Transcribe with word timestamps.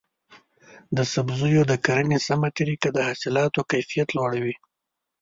د 0.97 0.99
سبزیو 1.13 1.61
د 1.67 1.73
کرنې 1.85 2.19
سمه 2.27 2.49
طریقه 2.57 2.89
د 2.93 2.97
حاصلاتو 3.07 3.59
کیفیت 3.71 4.09
لوړوي. 4.17 4.55